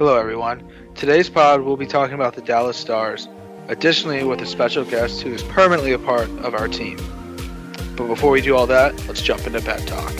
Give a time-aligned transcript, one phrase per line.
[0.00, 0.66] Hello, everyone.
[0.94, 3.28] Today's pod, we'll be talking about the Dallas Stars,
[3.68, 6.96] additionally, with a special guest who is permanently a part of our team.
[7.98, 10.10] But before we do all that, let's jump into bet talk.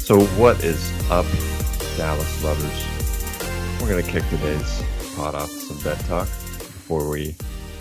[0.00, 1.26] So, what is up,
[1.96, 2.91] Dallas lovers?
[3.82, 4.80] We're going to kick today's
[5.16, 7.34] pot off some bet talk before we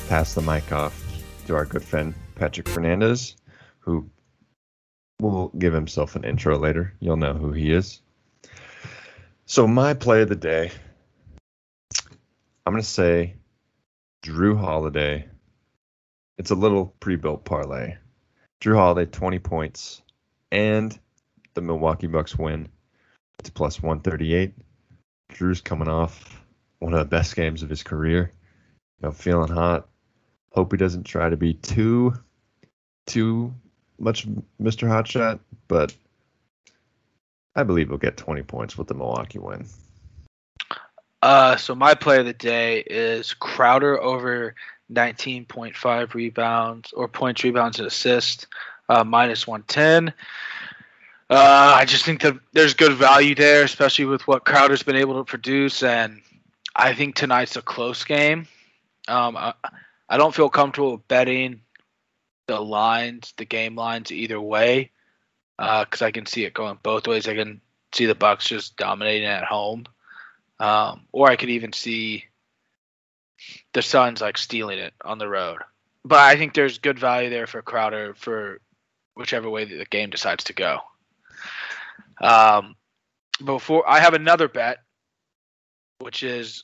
[0.10, 1.00] pass the mic off
[1.46, 3.36] to our good friend Patrick Fernandez,
[3.78, 4.10] who
[5.20, 6.96] will give himself an intro later.
[7.00, 8.02] You'll know who he is.
[9.46, 10.72] So, my play of the day,
[12.66, 13.36] I'm going to say
[14.24, 15.28] Jrue Holiday.
[16.40, 17.98] It's a little pre built parlay.
[18.60, 20.02] Jrue Holiday, 20 points,
[20.52, 21.00] and
[21.54, 22.70] the Milwaukee Bucks win.
[23.38, 24.56] It's plus 138.
[25.34, 26.42] Jrue's coming off
[26.80, 28.32] one of the best games of his career.
[29.00, 29.88] You know, feeling hot.
[30.52, 32.14] Hope he doesn't try to be too,
[33.08, 33.54] too
[34.00, 34.28] much
[34.62, 34.88] Mr.
[34.88, 35.96] Hotshot, but
[37.56, 39.66] I believe he'll get 20 points with the Milwaukee win.
[41.22, 44.56] Uh, so my play of the day is Crowder over
[44.92, 48.48] 19.5 rebounds or points, rebounds, and assists,
[48.90, 50.14] uh, minus 110.
[51.32, 55.14] Uh, I just think that there's good value there, especially with what Crowder's been able
[55.16, 56.22] to produce, and
[56.76, 58.48] I think tonight's a close game.
[59.08, 59.54] Um, I,
[60.10, 61.62] I don't feel comfortable betting
[62.48, 64.92] the lines, the game lines, either way,
[65.58, 67.30] because uh, I can see it going both ways.
[67.30, 67.62] I can
[67.94, 69.86] see the Bucks just dominating at home,
[70.60, 72.26] um, or I could even see
[73.72, 75.60] the Suns like stealing it on the road.
[76.04, 78.60] But I think there's good value there for Crowder for
[79.14, 80.82] whichever way the game decides to go.
[82.22, 82.76] Um,
[83.44, 84.78] before I have another bet,
[86.00, 86.64] which is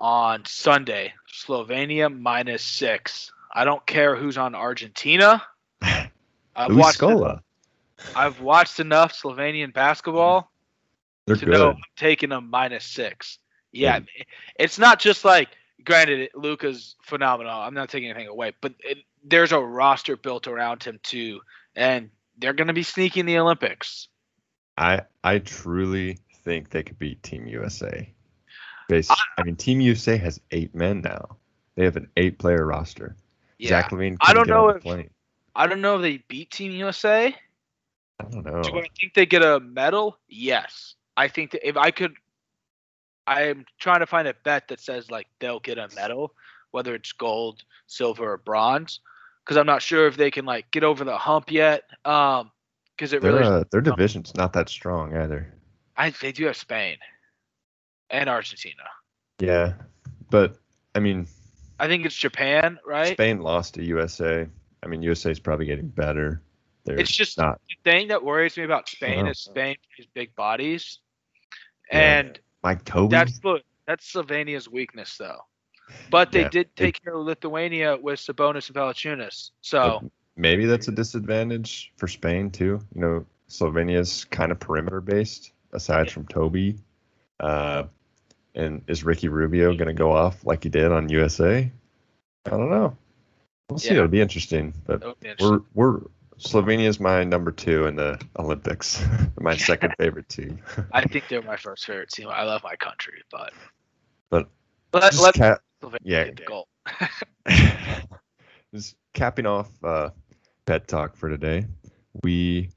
[0.00, 3.32] on Sunday, Slovenia minus six.
[3.52, 5.42] I don't care who's on Argentina.
[5.82, 7.02] I've watched.
[7.02, 7.42] Enough,
[8.14, 10.50] I've watched enough Slovenian basketball
[11.26, 11.52] They're to good.
[11.52, 13.38] know I'm taking them minus six.
[13.72, 14.00] Yeah,
[14.58, 15.48] it's not just like.
[15.84, 17.52] Granted, Luka's phenomenal.
[17.52, 21.40] I'm not taking anything away, but it, there's a roster built around him too,
[21.76, 24.08] and they're going to be sneaking the Olympics.
[24.78, 28.08] I I truly think they could beat Team USA.
[28.88, 31.36] Based, I, I mean, Team USA has eight men now.
[31.74, 33.16] They have an eight-player roster.
[33.58, 33.68] Yeah.
[33.68, 34.16] Zach LaVine.
[34.22, 34.84] I don't know if
[35.54, 37.34] I don't know if they beat Team USA.
[38.20, 38.62] I don't know.
[38.62, 40.16] Do I think they get a medal?
[40.28, 40.94] Yes.
[41.16, 42.14] I think that if I could,
[43.26, 46.32] I am trying to find a bet that says like they'll get a medal,
[46.70, 49.00] whether it's gold, silver, or bronze,
[49.44, 51.84] because I'm not sure if they can like get over the hump yet.
[52.04, 52.50] Um,
[52.98, 55.54] because it their, really uh, their division's not that strong either.
[55.96, 56.96] I they do have Spain
[58.10, 58.82] and Argentina.
[59.38, 59.74] Yeah,
[60.30, 60.56] but
[60.94, 61.28] I mean,
[61.78, 63.12] I think it's Japan, right?
[63.12, 64.46] Spain lost to USA.
[64.82, 66.42] I mean, USA is probably getting better.
[66.84, 67.60] They're it's just not.
[67.68, 70.98] the thing that worries me about Spain is Spain is big bodies,
[71.92, 72.18] yeah.
[72.18, 73.12] and Mike Tobey.
[73.12, 73.40] That's
[73.86, 75.38] that's Slovenia's weakness, though.
[76.10, 79.52] But they yeah, did take it, care of Lithuania with Sabonis and Valanciunas.
[79.62, 82.80] So maybe that's a disadvantage for Spain too.
[82.94, 86.12] You know, Slovenia's kind of perimeter based, aside yeah.
[86.12, 86.78] from Tobey.
[87.40, 87.84] Uh,
[88.54, 91.70] and is Ricky Rubio going to go off like he did on USA?
[92.46, 92.96] I don't know.
[93.68, 93.88] We'll see.
[93.88, 93.96] Yeah.
[93.96, 94.72] It'll be interesting.
[94.86, 95.62] But be interesting.
[95.74, 96.00] we're we're
[96.38, 99.04] Slovenia's my number two in the Olympics.
[99.40, 100.60] my second favorite team.
[100.92, 102.28] I think they're my first favorite team.
[102.28, 103.52] I love my country, but
[104.30, 104.48] but
[104.92, 105.58] let, let ca-
[106.02, 106.30] yeah.
[106.30, 106.66] goal.
[108.74, 110.10] just capping off uh,
[110.68, 111.64] bet talk for today.
[112.22, 112.68] We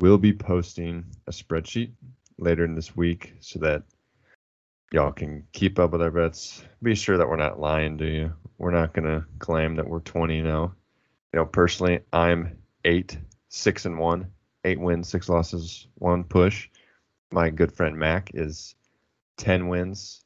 [0.00, 1.90] will be posting a spreadsheet
[2.38, 3.82] later in this week so that
[4.92, 6.64] y'all can keep up with our bets.
[6.82, 8.32] Be sure that we're not lying to you.
[8.56, 10.58] We're not going to claim that we're 20 now.
[10.58, 10.72] Oh.
[11.34, 12.56] You know, personally, I'm
[12.86, 13.18] eight,
[13.50, 14.28] six and one,
[14.64, 16.70] eight wins, six losses, one push.
[17.30, 18.74] My good friend Mac is
[19.36, 20.24] 10 wins,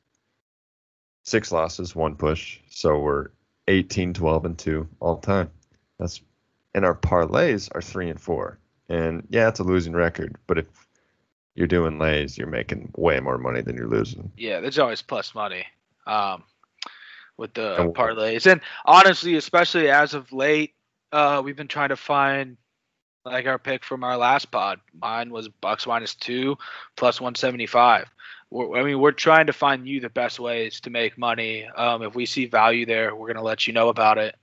[1.24, 2.60] six losses, one push.
[2.68, 3.30] So we're
[3.66, 5.50] 18, 12, and two all time.
[5.98, 6.22] That's
[6.74, 8.58] and our parlays are three and four.
[8.88, 10.66] And yeah, it's a losing record, but if
[11.54, 14.32] you're doing lays, you're making way more money than you're losing.
[14.36, 15.66] Yeah, there's always plus money
[16.06, 16.42] um,
[17.36, 20.74] with the and, parlays, and honestly, especially as of late,
[21.12, 22.56] uh, we've been trying to find
[23.24, 24.80] like our pick from our last pod.
[25.00, 26.56] Mine was Bucks minus two,
[26.96, 28.08] plus one seventy five.
[28.52, 31.64] I mean, we're trying to find you the best ways to make money.
[31.66, 34.34] Um, if we see value there, we're gonna let you know about it.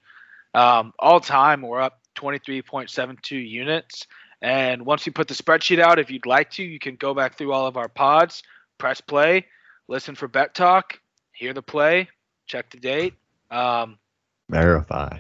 [0.53, 4.07] Um, all time, we're up 23.72 units.
[4.41, 7.37] And once you put the spreadsheet out, if you'd like to, you can go back
[7.37, 8.43] through all of our pods,
[8.77, 9.45] press play,
[9.87, 10.99] listen for bet talk,
[11.31, 12.09] hear the play,
[12.45, 13.13] check the date,
[13.49, 13.97] um,
[14.49, 15.19] Verify.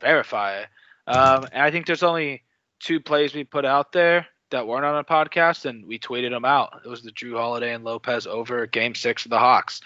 [0.00, 0.64] verify.
[1.06, 2.42] Um, and I think there's only
[2.80, 6.44] two plays we put out there that weren't on a podcast, and we tweeted them
[6.44, 6.80] out.
[6.84, 9.80] It was the Jrue Holiday and Lopez over Game Six of the Hawks.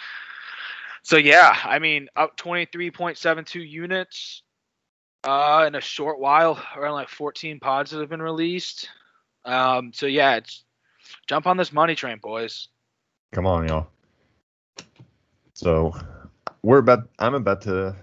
[1.02, 4.42] So yeah, I mean, up 23.72 units
[5.24, 8.88] uh, in a short while, around like 14 pods that have been released.
[9.44, 10.64] Um, so yeah, it's
[11.26, 12.68] jump on this money train, boys.
[13.32, 13.88] Come on, y'all.
[15.54, 15.94] So
[16.62, 17.08] we're about.
[17.18, 17.94] I'm about to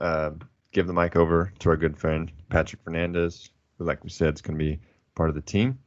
[0.00, 0.30] uh,
[0.72, 4.42] give the mic over to our good friend Patrick Fernandez, who, like we said, is
[4.42, 4.80] going to be
[5.14, 5.78] part of the team.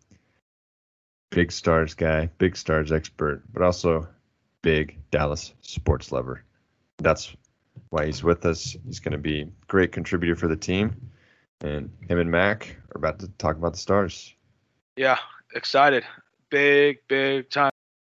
[1.31, 4.07] Big stars guy, big stars expert, but also
[4.61, 6.43] big Dallas sports lover.
[6.97, 7.35] That's
[7.89, 8.75] why he's with us.
[8.85, 10.95] He's going to be a great contributor for the team.
[11.61, 14.33] And him and Mac are about to talk about the stars.
[14.95, 15.17] Yeah,
[15.55, 16.03] excited.
[16.49, 17.71] Big, big time.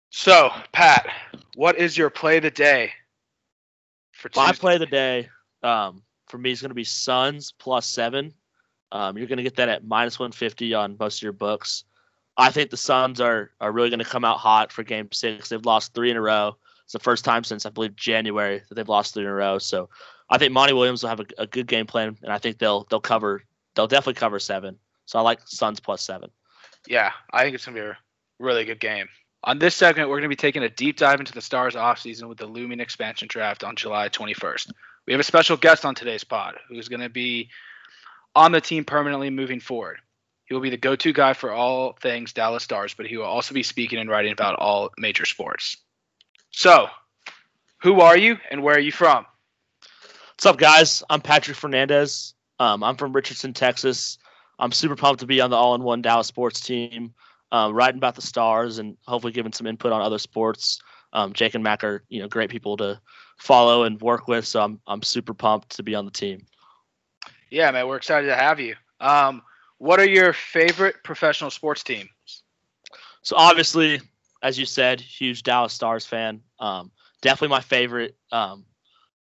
[0.09, 1.07] So, Pat,
[1.55, 2.91] what is your play of the day
[4.21, 5.29] for My play of the day
[5.63, 8.33] um, for me is going to be Suns plus seven.
[8.91, 11.85] Um, you're going to get that at minus 150 on most of your books.
[12.37, 15.49] I think the Suns are are really going to come out hot for Game Six.
[15.49, 16.55] They've lost three in a row.
[16.91, 19.59] It's the first time since I believe January that they've lost three in a row.
[19.59, 19.87] So
[20.29, 22.85] I think Monty Williams will have a, a good game plan, and I think they'll
[22.89, 23.43] they'll cover
[23.75, 24.77] they'll definitely cover seven.
[25.05, 26.31] So I like Suns plus seven.
[26.89, 27.97] Yeah, I think it's to be a
[28.39, 29.07] really good game.
[29.45, 32.27] On this segment, we're going to be taking a deep dive into the Stars offseason
[32.27, 34.73] with the looming expansion draft on July 21st.
[35.07, 37.47] We have a special guest on today's pod who's going to be
[38.35, 39.99] on the team permanently moving forward.
[40.43, 43.23] He will be the go to guy for all things Dallas Stars, but he will
[43.23, 45.77] also be speaking and writing about all major sports.
[46.51, 46.87] So,
[47.81, 49.25] who are you and where are you from?
[50.33, 51.01] What's up, guys?
[51.09, 52.33] I'm Patrick Fernandez.
[52.59, 54.17] Um, I'm from Richardson, Texas.
[54.59, 57.13] I'm super pumped to be on the all-in-one Dallas sports team,
[57.53, 60.81] um, writing about the Stars and hopefully giving some input on other sports.
[61.13, 62.99] Um, Jake and Mac are you know great people to
[63.37, 66.45] follow and work with, so I'm I'm super pumped to be on the team.
[67.49, 68.75] Yeah, man, we're excited to have you.
[68.99, 69.41] Um,
[69.77, 72.09] what are your favorite professional sports teams?
[73.21, 74.01] So obviously,
[74.41, 76.41] as you said, huge Dallas Stars fan.
[76.59, 76.91] Um,
[77.21, 78.65] definitely my favorite um,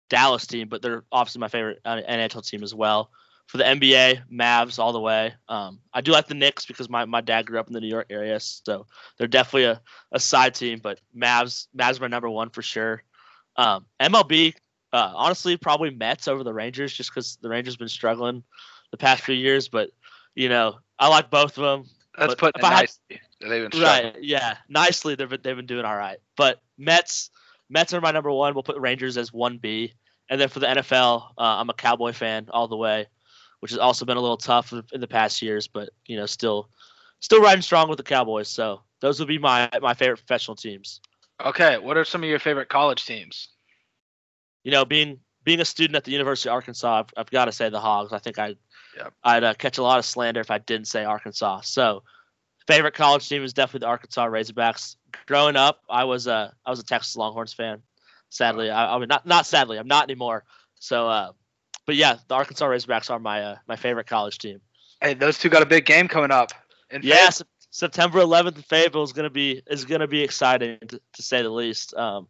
[0.09, 3.11] Dallas team, but they're obviously my favorite uh, NHL team as well.
[3.47, 5.35] For the NBA, Mavs all the way.
[5.49, 7.89] Um, I do like the Knicks because my, my dad grew up in the New
[7.89, 8.87] York area, so
[9.19, 9.81] they're definitely a,
[10.13, 10.79] a side team.
[10.81, 13.03] But Mavs, Mavs are my number one for sure.
[13.57, 14.55] Um, MLB,
[14.93, 18.45] uh, honestly, probably Mets over the Rangers, just because the Rangers been struggling
[18.93, 19.67] the past few years.
[19.67, 19.91] But
[20.37, 21.91] you know, I like both of them.
[22.17, 23.49] That's But putting it had- nicely.
[23.49, 24.15] They've been struggling.
[24.15, 24.23] Right.
[24.23, 24.57] Yeah.
[24.69, 26.19] Nicely, they've been, they've been doing all right.
[26.37, 27.31] But Mets,
[27.69, 28.55] Mets are my number one.
[28.55, 29.93] We'll put Rangers as one B,
[30.29, 33.07] and then for the NFL, uh, I'm a Cowboy fan all the way,
[33.61, 36.69] which has also been a little tough in the past years, but you know, still,
[37.21, 38.49] still riding strong with the Cowboys.
[38.49, 41.01] So those would be my my favorite professional teams.
[41.45, 43.49] Okay, what are some of your favorite college teams?
[44.63, 47.53] You know, being being a student at the University of Arkansas, I've, I've got to
[47.53, 48.13] say the Hogs.
[48.13, 48.57] I think I,
[48.97, 49.15] Yep.
[49.25, 51.61] I'd uh, catch a lot of slander if I didn't say Arkansas.
[51.63, 52.03] So,
[52.71, 54.97] favorite college team is definitely the Arkansas Razorbacks.
[55.27, 57.83] Growing up, I was a I was a Texas Longhorns fan.
[58.31, 60.45] Sadly, I, I mean not not sadly, I'm not anymore.
[60.79, 61.33] So, uh,
[61.87, 64.61] but yeah, the Arkansas Razorbacks are my uh, my favorite college team.
[65.01, 66.53] Hey, those two got a big game coming up.
[66.91, 67.31] In Yeah,
[67.71, 71.51] September 11th in Fayetteville is gonna be is gonna be exciting to, to say the
[71.51, 71.95] least.
[71.95, 72.29] Um,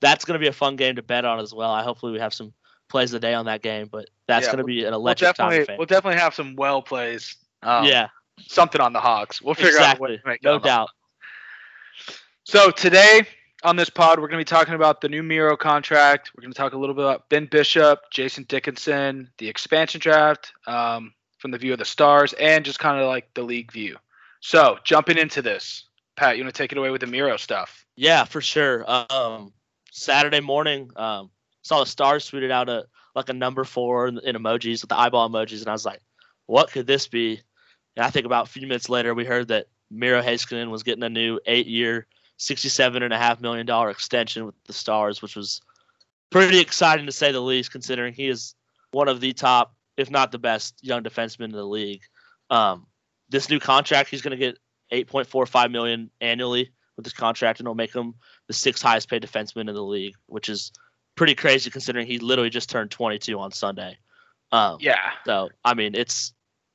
[0.00, 1.70] that's gonna be a fun game to bet on as well.
[1.70, 2.52] I hopefully we have some
[2.88, 5.34] plays of the day on that game, but that's Yeah, gonna be an we'll electric
[5.34, 5.50] time.
[5.50, 7.36] definitely we'll definitely have some well plays.
[7.62, 8.08] Um, yeah,
[8.40, 9.40] something on the Hawks.
[9.42, 10.90] We'll figure out what to make No doubt.
[12.44, 13.26] So today
[13.64, 16.30] on this pod, we're going to be talking about the new Miro contract.
[16.36, 20.52] We're going to talk a little bit about Ben Bishop, Jason Dickinson, the expansion draft
[20.66, 23.96] um, from the view of the Stars, and just kind of like the league view.
[24.40, 25.84] So jumping into this,
[26.16, 27.84] Pat, you want to take it away with the Miro stuff?
[27.96, 28.84] Yeah, for sure.
[28.88, 29.52] Um,
[29.90, 31.30] Saturday morning, um,
[31.62, 34.98] saw the Stars tweeted out a like a number four in, in emojis with the
[34.98, 36.00] eyeball emojis, and I was like,
[36.44, 37.40] "What could this be?"
[37.96, 41.02] And I think about a few minutes later, we heard that Miro Heiskanen was getting
[41.02, 41.40] a new
[43.02, 45.60] and a half million dollar extension with the Stars, which was
[46.30, 48.54] pretty exciting to say the least, considering he is
[48.90, 52.02] one of the top, if not the best, young defensemen in the league.
[52.50, 52.86] Um,
[53.28, 54.58] this new contract, he's going to get
[54.92, 58.14] 8.45 million annually with this contract, and it'll make him
[58.46, 60.72] the sixth highest paid defenseman in the league, which is
[61.14, 63.96] pretty crazy considering he literally just turned 22 on Sunday.
[64.52, 65.12] Um, Yeah.
[65.24, 66.32] so I mean, it's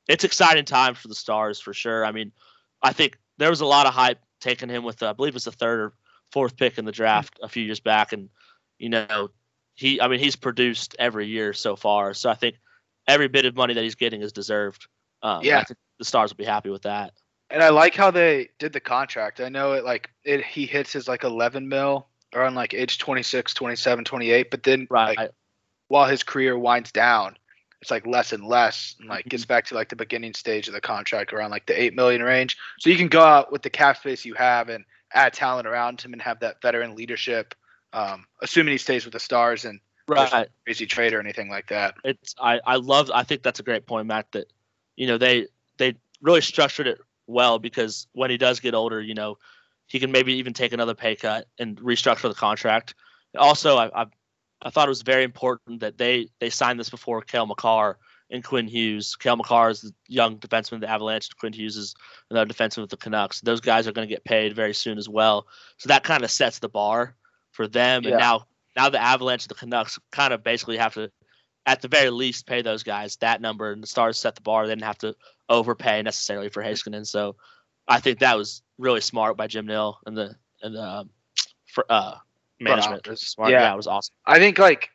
[0.07, 2.05] it's exciting times for the Stars for sure.
[2.05, 2.31] I mean,
[2.81, 5.45] I think there was a lot of hype taking him with, uh, I believe it's
[5.45, 5.93] the third or
[6.31, 8.29] fourth pick in the draft a few years back, and
[8.79, 9.29] you know,
[9.75, 12.13] he, I mean, he's produced every year so far.
[12.13, 12.55] So I think
[13.07, 14.87] every bit of money that he's getting is deserved.
[15.21, 15.59] Um, Yeah.
[15.59, 17.13] I think the Stars will be happy with that.
[17.49, 19.39] And I like how they did the contract.
[19.41, 23.53] I know it like it he hits his like 11 mil around like age 26,
[23.53, 24.49] 27, 28.
[24.49, 25.17] But then Right.
[25.17, 25.31] like,
[25.89, 27.35] while his career winds down,
[27.81, 30.73] it's like less and less, and like gets back to like the beginning stage of
[30.73, 32.57] the contract around like the eight million range.
[32.79, 36.01] So you can go out with the cap space you have and add talent around
[36.01, 37.55] him and have that veteran leadership.
[37.93, 40.47] Um, assuming he stays with the Stars and right.
[40.65, 41.95] crazy trade or anything like that.
[42.03, 44.31] it's I I love I think that's a great point, Matt.
[44.31, 44.51] That
[44.95, 45.47] you know they
[45.77, 49.37] they really structured it well because when he does get older, you know,
[49.87, 52.93] he can maybe even take another pay cut and restructure the contract.
[53.37, 54.05] Also, I I,
[54.61, 57.97] I thought it was very important that they they signed this before Cale Makar
[58.29, 59.15] and Quinn Hughes.
[59.15, 61.27] Cale Makar is the young defenseman of the Avalanche.
[61.29, 61.95] and Quinn Hughes is
[62.29, 63.41] another defenseman with the Canucks.
[63.41, 65.47] Those guys are going to get paid very soon as well.
[65.77, 67.15] So that kind of sets the bar
[67.51, 68.03] for them.
[68.03, 68.11] Yeah.
[68.11, 71.11] And now now the Avalanche and the Canucks kind of basically have to
[71.65, 74.65] at the very least pay those guys that number and the stars set the bar
[74.65, 75.15] they didn't have to
[75.49, 77.35] overpay necessarily for Heiskanen so
[77.87, 81.09] I think that was really smart by Jim Nill and the and the um,
[81.67, 82.15] for, uh,
[82.61, 83.21] Uh, management office.
[83.21, 83.61] was smart Yeah.
[83.61, 83.73] yeah.
[83.73, 84.89] it was awesome I think like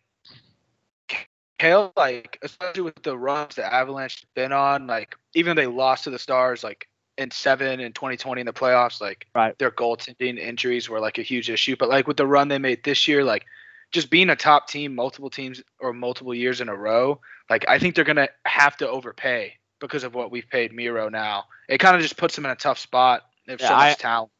[1.59, 5.67] Cale, like especially with the runs the Avalanche have been on, like even though they
[5.67, 9.59] lost to the Stars, like in seven and 2020 in the playoffs, like Right.
[9.59, 11.75] their goaltending injuries were like a huge issue.
[11.79, 13.47] But like with the run they made this year, like
[13.91, 17.79] just being a top team, multiple teams or multiple years in a row, like I
[17.79, 21.45] think they're gonna have to overpay because of what we've paid Miro now.
[21.71, 23.23] It kind of just puts them in a tough spot.
[23.47, 24.31] They have so Yeah, much I- talent.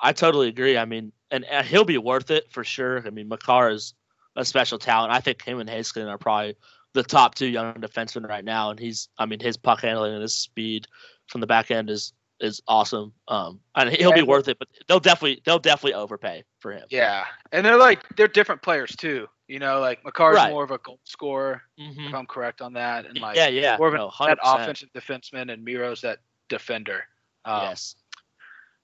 [0.00, 0.76] I totally agree.
[0.76, 3.02] I mean and, and he'll be worth it for sure.
[3.06, 3.94] I mean Makar is
[4.36, 5.12] a special talent.
[5.12, 6.56] I think him and Heiskanen are probably
[6.94, 10.22] the top two young defensemen right now and he's I mean his puck handling and
[10.22, 10.86] his speed
[11.28, 13.12] from the back end is is awesome.
[13.26, 16.84] Um and he'll be worth it but they'll definitely they'll definitely overpay for him.
[16.90, 19.26] Yeah, and they're like they're different players too.
[19.48, 20.52] You know, like Makar's Right.
[20.52, 22.08] more of a goal scorer, Mhm.
[22.08, 23.76] if I'm correct on that, and like yeah yeah.
[23.78, 27.04] more of an, no, that offensive defenseman, and Miro's that defender.
[27.46, 27.94] Um, yes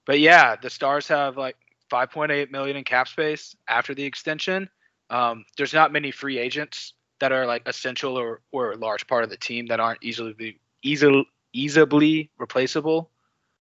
[0.05, 1.55] But yeah, the Stars have like
[1.91, 4.69] 5.8 million in cap space after the extension.
[5.09, 9.23] Um, there's not many free agents that are like essential or, or a large part
[9.23, 13.09] of the team that aren't easily easily easily replaceable.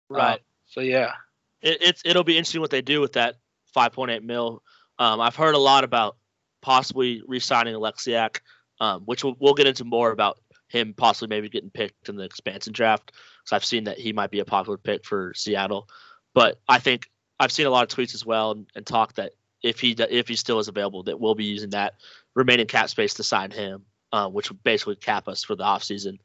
[0.09, 1.13] right Um, so yeah,
[1.61, 3.35] it, it's it'll be interesting what they do with that
[3.75, 4.63] 5.8 mil.
[4.99, 6.17] Um, I've heard a lot about
[6.61, 8.39] possibly re-signing Oleksiak,
[8.79, 12.23] um, which we'll, we'll get into more about him possibly maybe getting picked in the
[12.23, 13.11] expansion draft.
[13.45, 15.87] So I've seen that he might be a popular pick for Seattle,
[16.33, 17.09] but I think
[17.39, 19.33] I've seen a lot of tweets as well and, and talk that
[19.63, 21.95] if he if he still is available, that we'll be using that
[22.35, 26.17] remaining cap space to sign him, uh, which would basically cap us for the offseason.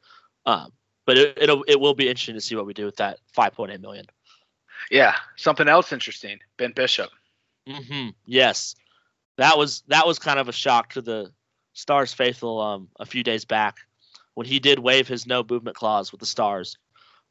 [0.45, 0.71] Um,
[1.05, 3.79] but it, it'll it will be interesting to see what we do with that 5.8
[3.81, 4.05] million.
[4.91, 5.15] yeah.
[5.35, 7.09] Something else interesting, Ben Bishop.
[7.67, 8.75] hmm Yes,
[9.37, 11.31] that was that was kind of a shock to the
[11.73, 13.77] Stars faithful um, a few days back
[14.33, 16.77] when he did waive his no movement clause with the Stars.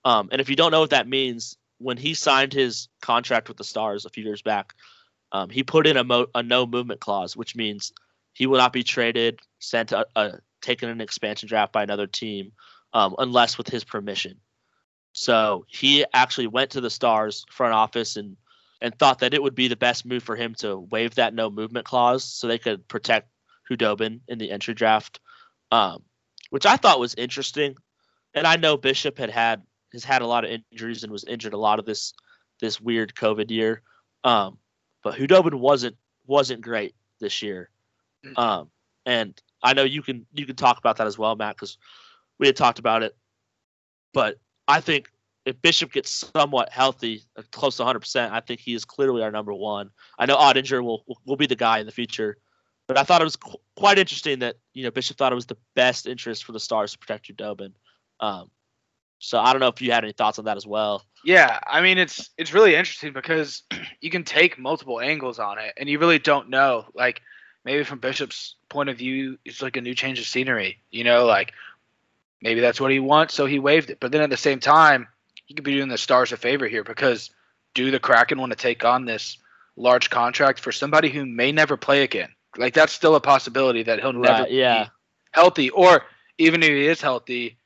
[0.04, 3.56] Um, and if you don't know what that means, when he signed his contract with
[3.56, 4.74] the Stars a few years back,
[5.32, 7.92] um, he put in a, mo- a no movement clause, which means
[8.32, 12.52] he will not be traded, sent, a, a, taken an expansion draft by another team,
[12.92, 14.38] um, unless with his permission.
[15.12, 18.36] So he actually went to the Stars front office and
[18.82, 21.48] and thought that it would be the best move for him to waive that no
[21.48, 23.30] movement clause so they could protect
[23.68, 25.18] Khudobin in the entry draft,
[25.70, 26.02] um,
[26.50, 27.76] which I thought was interesting.
[28.34, 29.62] And I know Bishop had had
[29.96, 32.12] has had a lot of injuries and was injured a lot of this
[32.60, 33.82] this weird COVID year,
[34.24, 34.58] um,
[35.02, 37.70] but Khudobin wasn't wasn't great this year.
[38.24, 38.38] Mhm.
[38.38, 38.70] Um,
[39.04, 41.78] and I know you can you can talk about that as well, Matt, because
[42.38, 43.16] we had talked about it.
[44.12, 44.38] But
[44.68, 45.10] I think
[45.44, 49.30] if Bishop gets somewhat healthy, uh, close to 100%, I think he is clearly our
[49.30, 49.90] number one.
[50.18, 52.38] I know Oettinger will, will will be the guy in the future,
[52.88, 55.46] but I thought it was qu- quite interesting that you know Bishop thought it was
[55.46, 57.72] the best interest for the Stars to protect Khudobin.
[58.20, 58.50] Um,
[59.18, 61.04] so I don't know if you had any thoughts on that as well.
[61.24, 63.62] Yeah, I mean it's it's really interesting because
[64.00, 66.86] you can take multiple angles on it, and you really don't know.
[66.94, 67.22] Like
[67.64, 70.78] maybe from Bishop's point of view, it's like a new change of scenery.
[70.90, 71.52] You know, like
[72.40, 73.98] maybe that's what he wants, so he waived it.
[74.00, 75.08] But then at the same time,
[75.46, 77.30] he could be doing the Stars a favor here because
[77.74, 79.38] do the Kraken want to take on this
[79.76, 82.28] large contract for somebody who may never play again?
[82.56, 84.84] Like that's still a possibility that he'll never Right, yeah.
[84.84, 84.90] be
[85.32, 86.04] healthy, or
[86.38, 87.58] even if he is healthy,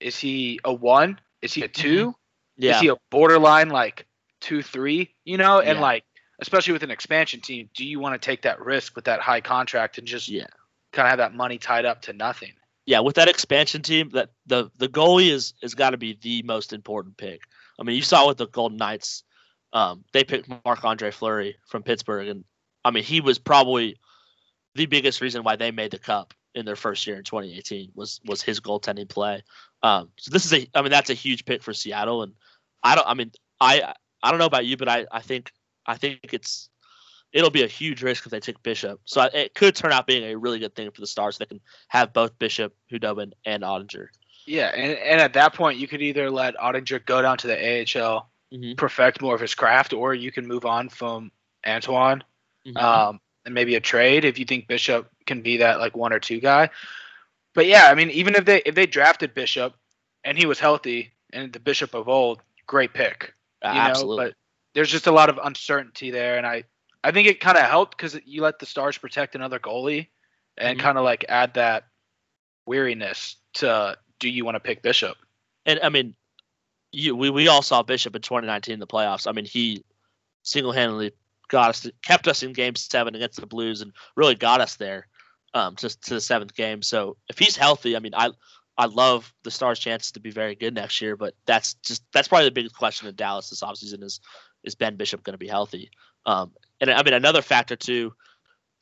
[0.00, 1.18] is he a one?
[1.42, 2.14] Is he a 2
[2.56, 4.06] Yeah, is he a borderline like
[4.40, 5.82] two three you know and Yeah.
[5.82, 6.04] like
[6.40, 9.40] especially with an expansion team do you want to take that risk with that high
[9.40, 10.46] contract and just Yeah.
[10.92, 12.52] kind of have that money tied up to nothing
[12.86, 13.00] yeah.
[13.00, 16.72] With that expansion team, that the the goalie is is got to be the most
[16.72, 17.42] important pick.
[17.78, 19.24] I mean, you saw with the Golden Knights,
[19.72, 22.44] um, they picked Marc Andre Fleury from Pittsburgh, and
[22.84, 23.98] I mean, he was probably
[24.76, 28.20] the biggest reason why they made the cup in their first year in 2018 was
[28.24, 29.42] was his goaltending play.
[29.82, 32.32] Um, so this is a, I mean, that's a huge pick for Seattle, and
[32.82, 35.52] I don't, I mean, I I don't know about you, but I I think
[35.86, 36.68] I think it's
[37.32, 39.00] it'll be a huge risk if they take Bishop.
[39.04, 41.38] So it could turn out being a really good thing for the Stars.
[41.38, 44.08] They can have both Bishop, Khudobin, and Oettinger.
[44.46, 47.56] Yeah, and, and at that point, you could either let Oettinger go down to the
[47.56, 48.74] AHL, mm-hmm.
[48.76, 51.30] perfect more of his craft, or you can move on from
[51.66, 52.24] Antoine,
[52.66, 52.80] Mhm.
[52.80, 56.18] um, and maybe a trade if you think Bishop can be that like one or
[56.20, 56.70] two guy.
[57.54, 59.74] But yeah, I mean, even if they if they drafted Bishop
[60.24, 63.34] and he was healthy and the Bishop of old, great pick.
[63.62, 64.26] Uh, you know, Absolutely.
[64.26, 64.34] but
[64.74, 66.64] there's just a lot of uncertainty there, and I
[67.04, 70.08] I think it kind of helped because you let the Stars protect another goalie,
[70.58, 70.82] and Mhm.
[70.82, 71.84] kind of like add that
[72.66, 75.16] weariness to do you want to pick Bishop?
[75.66, 76.14] and I mean,
[76.92, 79.26] you we, we all saw Bishop in 2019 in the playoffs.
[79.26, 79.84] I mean, he
[80.42, 81.12] single handedly
[81.48, 85.08] got us, kept us in Game Seven against the Blues, and really got us there,
[85.56, 86.82] um, just to the seventh game.
[86.82, 88.30] So if he's healthy, I mean, I
[88.76, 92.28] I love the Stars' chances to be very good next year, but that's just that's
[92.28, 94.20] probably the biggest question in Dallas this offseason is
[94.64, 95.90] is Ben Bishop going to be healthy?
[96.26, 98.12] Um, and I mean, another factor too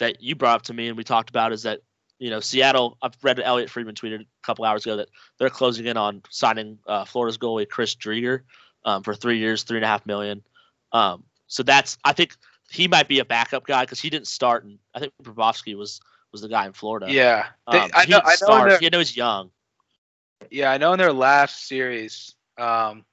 [0.00, 1.80] that you brought up to me and we talked about is that
[2.18, 2.98] you know Seattle.
[3.02, 6.80] I've read Elliotte Friedman tweeted a couple hours ago that they're closing in on signing
[6.88, 8.40] uh, Florida's goalie Chris Driedger
[8.84, 10.42] um, for three years, three and a half million.
[10.90, 12.34] Um, so that's I think
[12.68, 16.00] he might be a backup guy because he didn't start, and I think Bobrovsky was
[16.34, 17.06] was the guy in Florida.
[17.08, 18.20] Yeah, they, Um, I know.
[18.24, 18.68] I know.
[18.68, 19.50] Their, You know he's young.
[20.50, 20.92] yeah, I know.
[20.92, 23.04] In their last series, um,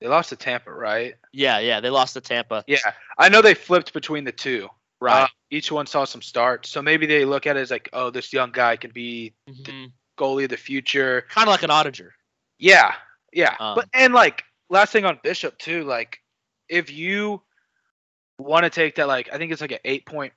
[0.00, 1.16] they lost to Tampa, right?
[1.32, 1.80] Yeah, yeah.
[1.80, 2.62] They lost to Tampa.
[2.68, 2.78] Yeah,
[3.18, 4.68] I know they flipped between the two.
[5.00, 5.24] Right.
[5.24, 8.10] Uh, each one saw some starts, so maybe they look at it as like, oh,
[8.10, 9.92] this young guy could be Mhm.
[10.16, 11.22] goalie of the future.
[11.28, 12.10] Kind of like an Oettinger.
[12.58, 12.94] Yeah,
[13.32, 13.56] yeah.
[13.60, 16.20] Um, but and like last thing on Bishop too, like
[16.68, 17.42] if you
[18.38, 20.32] want to take that, like I think it's like an eight point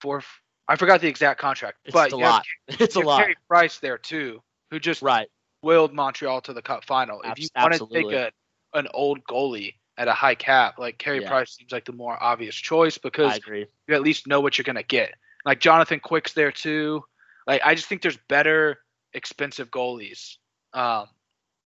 [0.00, 0.22] four.
[0.68, 2.46] I forgot the exact contract, It's but a you have- lot.
[2.80, 3.20] It's a lot.
[3.22, 5.28] Carey Price there too, who just Right.
[5.62, 7.20] willed Montreal to the Cup final.
[7.22, 8.30] if you want to take a
[8.72, 11.28] an old goalie at a high cap, like Carey Yeah.
[11.28, 14.82] Price seems like the more obvious choice because you at least know what you're gonna
[14.82, 15.14] get.
[15.44, 17.04] Like Jonathan Quick's there too.
[17.46, 18.78] Like I just think there's better
[19.12, 20.38] expensive goalies
[20.72, 21.06] um,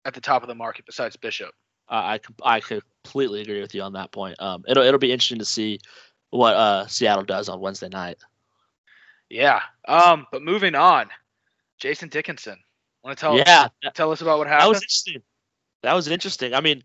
[0.05, 1.51] at the top of the market besides Bishop.
[1.89, 4.41] Uh, I I completely agree with you on that point.
[4.41, 5.81] Um, it'll it'll be interesting to see
[6.31, 8.19] what uh Seattle does on Wednesday night.
[9.31, 9.61] Yeah.
[9.87, 10.27] Um.
[10.31, 11.09] But moving on,
[11.79, 12.59] Jason Dickinson.
[13.03, 14.65] Want to tell yeah, that, tell us about what happened?
[14.65, 15.23] that was interesting.
[15.83, 16.55] That was interesting.
[16.55, 16.83] I mean,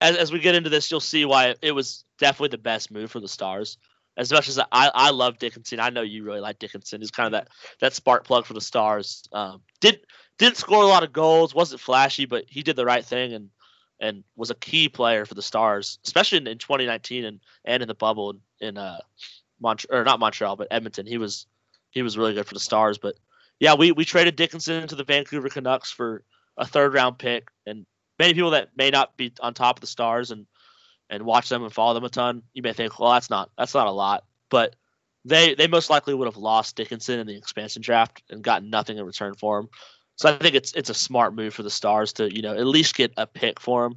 [0.00, 3.10] as as we get into this, you'll see why it was definitely the best move
[3.10, 3.76] for the Stars.
[4.16, 7.00] As much as I I love Dickinson, I know you really like Dickinson.
[7.00, 7.48] He's kind of that
[7.80, 9.24] that spark plug for the Stars.
[9.32, 10.00] Um, did
[10.38, 13.50] didn't score a lot of goals, wasn't flashy, but he did the right thing and
[14.00, 17.88] and was a key player for the Stars, especially in, in 2019 and and in
[17.88, 18.98] the bubble in, in uh
[19.60, 21.06] Montreal or not Montreal, but Edmonton.
[21.06, 21.46] He was
[21.94, 22.98] he was really good for the Stars.
[22.98, 23.14] But
[23.60, 26.22] yeah, we we traded Dickinson to the Vancouver Canucks for
[26.56, 27.86] a third round pick, and
[28.18, 30.46] many people that may not be on top of the Stars and
[31.10, 33.74] and watch them and follow them a ton, you may think, well, that's not that's
[33.74, 34.74] not a lot, but
[35.24, 38.98] they they most likely would have lost Dickinson in the expansion draft and gotten nothing
[38.98, 39.68] in return for him.
[40.16, 42.66] So I think it's it's a smart move for the Stars to you know at
[42.66, 43.96] least get a pick for him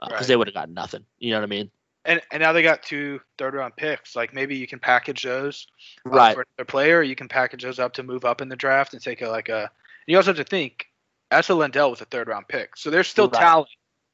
[0.00, 0.28] uh, because Right.
[0.28, 1.04] they would have gotten nothing.
[1.18, 1.70] You know what I mean?
[2.04, 4.14] And and now they got two third round picks.
[4.14, 5.66] Like maybe you can package those
[6.04, 6.34] Right.
[6.34, 6.98] for their player.
[6.98, 9.28] Or you can package those up to move up in the draft and take a
[9.28, 9.70] like a.
[10.06, 10.86] You also have to think,
[11.30, 13.40] Esa Lindell was a third round pick, so there's still Right.
[13.40, 13.68] talent.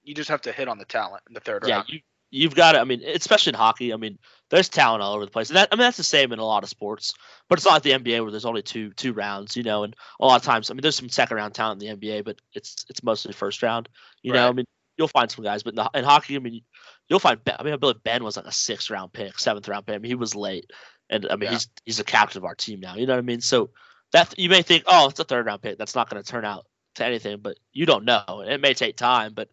[0.05, 1.89] You just have to hit on the talent in the third Yeah, round.
[1.89, 2.01] you
[2.31, 2.81] you've got to.
[2.81, 3.93] I mean, especially in hockey.
[3.93, 4.19] I mean,
[4.51, 6.45] there's talent all over the place, and that I mean that's the same in a
[6.45, 7.13] lot of sports.
[7.49, 9.83] But it's not like the NBA where there's only two two rounds, you know.
[9.83, 12.25] And a lot of times, I mean, there's some second round talent in the NBA,
[12.25, 13.89] but it's it's mostly first round.
[14.23, 16.63] You know, I mean, you'll find some guys, but in, the, in hockey, I mean,
[17.11, 17.43] you'll find.
[17.45, 19.97] Ben, I mean, I believe Ben was like a sixth round pick, seventh round pick.
[19.97, 20.71] I mean, he was late,
[21.11, 21.51] and I mean, Yeah.
[21.51, 22.95] he's he's a captain of our team now.
[22.95, 23.41] You know what I mean?
[23.43, 23.71] So
[24.13, 25.77] that you may think, oh, it's a third round pick.
[25.77, 28.45] That's not going to turn out to anything, but you don't know.
[28.47, 29.49] It may take time, but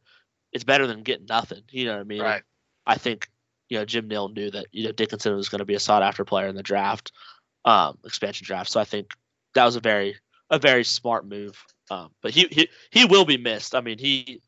[0.53, 1.63] it's better than getting nothing.
[1.69, 2.21] You know what I mean?
[2.21, 2.43] Right.
[2.85, 3.29] I think
[3.69, 6.03] you know Jim Nill knew that you know Dickinson was going to be a sought
[6.03, 7.11] after player in the draft,
[7.65, 8.69] um, expansion draft.
[8.71, 9.11] So I think
[9.55, 10.15] that was a very
[10.49, 11.61] a very smart move.
[11.89, 13.75] Um, but he, he he will be missed.
[13.75, 14.41] I mean he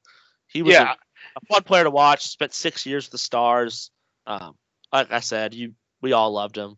[0.48, 0.94] he was Yeah.
[1.36, 2.24] A, fun player to watch.
[2.24, 3.92] Spent six years with the Stars.
[4.28, 4.56] Um,
[4.92, 6.78] like I said, you we all loved him.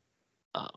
[0.56, 0.69] Um,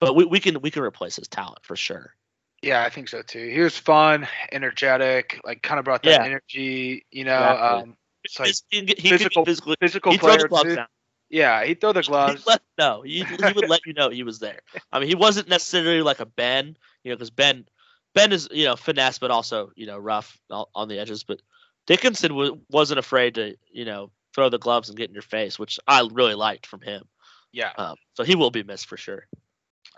[0.00, 2.14] but we, we can we can replace his talent for sure.
[2.62, 3.48] Yeah, I think so too.
[3.48, 6.24] He was fun, energetic, like kind of brought that Yeah.
[6.24, 7.04] energy.
[7.10, 7.82] You know, Exactly.
[7.82, 9.76] um, it's like he, he physical- physically.
[9.80, 10.74] physical He'd player too.
[10.76, 10.86] down.
[11.28, 12.46] Yeah, he'd throw the gloves.
[12.46, 13.02] let no.
[13.02, 14.60] He, he would let you know he was there.
[14.92, 17.66] I mean, he wasn't necessarily like a Ben, you know, because Ben
[18.14, 21.22] Ben is you know finesse, but also you know rough on the edges.
[21.24, 21.42] But
[21.86, 25.58] Dickinson w- wasn't afraid to you know throw the gloves and get in your face,
[25.58, 27.04] which I really liked from him.
[27.52, 29.26] Yeah, Um, so he will be missed for sure.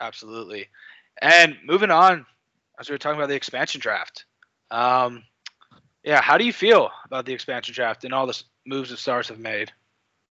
[0.00, 0.68] absolutely.
[1.20, 2.24] And moving on,
[2.78, 4.26] as we were talking about the expansion draft.
[4.70, 5.24] Um,
[6.04, 9.28] yeah, how do you feel about the expansion draft and all the moves the Stars
[9.28, 9.72] have made?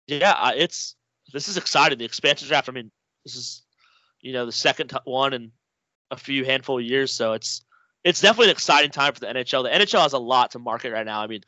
[0.07, 0.95] Yeah, it's
[1.31, 1.97] this is exciting.
[1.97, 2.67] The expansion draft.
[2.67, 2.91] I mean,
[3.23, 3.61] This is,
[4.21, 5.51] you know, the second one in
[6.11, 7.13] a few handful of years.
[7.13, 7.63] So it's
[8.03, 9.63] it's definitely an exciting time for the NHL.
[9.63, 11.21] The NHL has a lot to market right now.
[11.21, 11.41] I mean,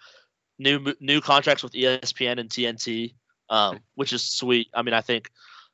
[0.58, 3.14] new new contracts with ESPN and TNT,
[3.50, 4.68] um, which is sweet.
[4.74, 5.32] I mean, I think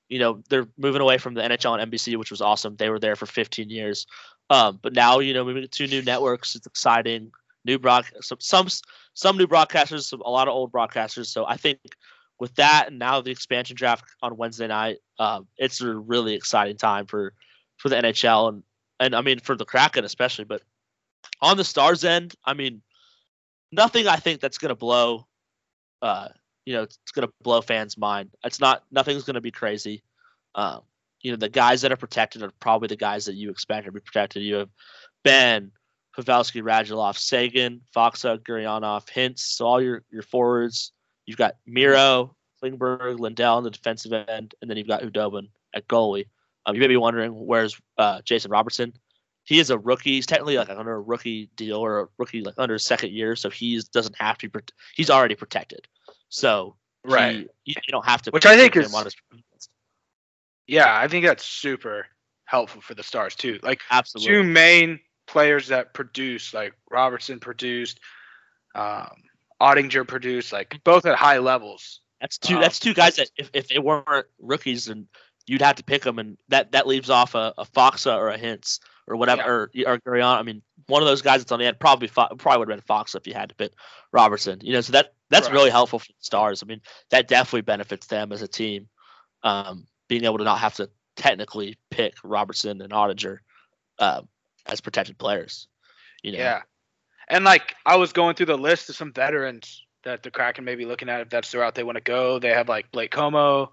[0.09, 2.75] you know they're moving away from the NHL and NBC, which was awesome.
[2.75, 4.07] They were there for 15 years,
[4.49, 6.55] um, but now you know moving to two new networks.
[6.55, 7.31] It's exciting.
[7.63, 8.67] New broad some some
[9.13, 11.27] some new broadcasters, some, a lot of old broadcasters.
[11.27, 11.79] So I think
[12.39, 16.77] with that and now the expansion draft on Wednesday night, um, it's a really exciting
[16.77, 17.33] time for
[17.77, 18.63] for the NHL and
[18.99, 20.45] and I mean for the Kraken especially.
[20.45, 20.63] But
[21.41, 22.81] on the Stars end, I mean
[23.71, 25.27] nothing I think that's gonna blow
[26.01, 26.29] uh
[26.65, 28.31] you know it's gonna blow fans' mind.
[28.43, 30.03] It's not nothing's gonna be crazy.
[30.55, 30.81] Um,
[31.21, 33.91] you know the guys that are protected are probably the guys that you expect to
[33.91, 34.43] be protected.
[34.43, 34.69] You have
[35.23, 35.71] Ben,
[36.17, 39.39] Pavelski, Radulov, Seguin, Faksa, Gurianov, Hintz.
[39.39, 40.91] So all your your forwards.
[41.25, 45.87] You've got Miro, Klingberg, Lindell on the defensive end, and then you've got Khudobin at
[45.87, 46.25] goalie.
[46.65, 48.93] Um, you may be wondering where's uh, Jason Robertson.
[49.43, 50.11] He is a rookie.
[50.11, 53.49] He's technically like under a rookie deal or a rookie like under second year, so
[53.49, 54.49] he doesn't have to.
[54.49, 54.59] Be,
[54.95, 55.87] he's already protected,
[56.29, 57.49] so Right.
[57.63, 58.31] he, you, don't have to.
[58.31, 59.69] Which I think him is- his-
[60.67, 62.07] Yeah, I think that's super
[62.45, 63.59] helpful for the Stars too.
[63.63, 67.99] Like absolutely two main players that produce, like Robertson produced,
[68.75, 69.09] um,
[69.61, 72.01] Oettinger produced, like both at high levels.
[72.19, 72.55] That's two.
[72.55, 75.07] Um, that's two guys that if, if they weren't rookies, then
[75.47, 78.37] you'd have to pick them, and that that leaves off a, a Faksa or a
[78.37, 79.89] Hintz or whatever Yeah.
[79.89, 80.37] or or Gurion.
[80.39, 82.77] I mean, one of those guys that's on the end probably Fo- probably would have
[82.79, 83.73] been Fox if you had to pick
[84.11, 84.59] Robertson.
[84.61, 85.53] You know, so that that's Right.
[85.53, 86.61] really helpful for the Stars.
[86.63, 88.87] I mean, that definitely benefits them as a team,
[89.43, 93.39] um, being able to not have to technically pick Robertson and Oettinger
[93.99, 94.21] uh,
[94.65, 95.67] as protected players.
[96.23, 96.61] You know, Yeah.
[97.27, 100.75] And like I was going through the list of some veterans that the Kraken may
[100.75, 102.39] be looking at if that's the route they want to go.
[102.39, 103.69] They have like Blake Comeau,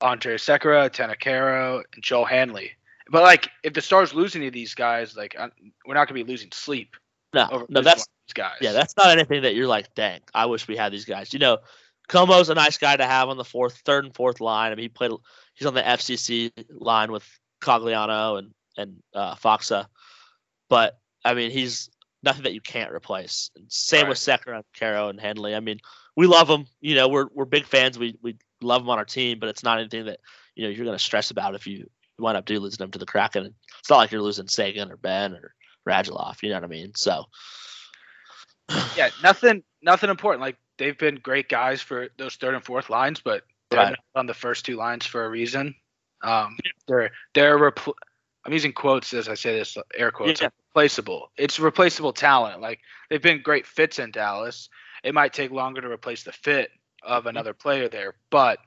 [0.00, 2.72] Andrej Sekera, Tanner Kero, and Joel Hanley.
[3.12, 5.50] But like if the Stars lose any of these guys, like I,
[5.86, 6.96] we're not gonna be losing sleep
[7.34, 8.56] no, over no, that's these guys.
[8.62, 11.34] Yeah, that's not anything that you're like, dang, I wish we had these guys.
[11.34, 11.58] You know,
[12.08, 14.72] Comeau's a nice guy to have on the fourth, third, and fourth line.
[14.72, 15.12] I mean, he played.
[15.52, 17.28] He's on the FCC line with
[17.60, 19.88] Cogliano and and uh, Faksa,
[20.70, 21.90] but I mean, he's
[22.22, 23.50] nothing that you can't replace.
[23.56, 25.54] And same with Sekera, and Kero, and Hanley.
[25.54, 25.80] I mean,
[26.16, 26.64] we love them.
[26.80, 27.98] You know, we're we're big fans.
[27.98, 30.20] We we love them on our team, but it's not anything that
[30.54, 32.98] you know you're going to stress about if you wind up do losing them to
[32.98, 33.54] the Kraken.
[33.80, 35.54] It's not like you're losing Seguin or Ben or
[35.88, 36.42] Radulov.
[36.42, 36.92] You know what I mean?
[36.94, 37.24] So.
[38.96, 40.40] yeah, nothing nothing important.
[40.40, 43.90] Like they've been great guys for those third and fourth lines, but they're Right.
[43.90, 45.74] not on the first two lines for a reason.
[46.22, 47.94] Um, they're they're repl-
[48.44, 50.40] I'm using quotes as I say this, air quotes.
[50.40, 50.48] Yeah.
[50.70, 51.30] Replaceable.
[51.36, 52.60] It's replaceable talent.
[52.60, 54.68] Like they've been great fits in Dallas.
[55.04, 56.70] It might take longer to replace the fit
[57.02, 58.58] of another player there, but